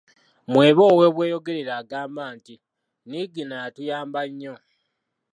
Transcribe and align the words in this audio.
Mwebe 0.51 0.81
ow’e 0.91 1.07
Bweyogerere 1.15 1.71
agamba 1.81 2.23
nti, 2.35 2.55
‘‘Niigiina 3.07 3.55
yatuyamba 3.63 4.19
nnyo." 4.29 4.53